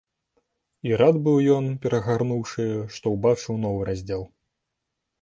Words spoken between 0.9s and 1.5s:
рад быў